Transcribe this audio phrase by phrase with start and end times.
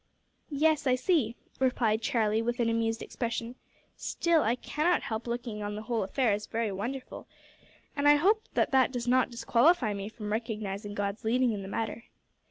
[0.49, 3.53] "Yes, I see," replied Charlie, with an amused expression;
[3.95, 7.27] "still I cannot help looking on the whole affair as very wonderful,
[7.95, 11.67] and I hope that that does not disqualify me from recognising God's leading in the
[11.67, 12.05] matter."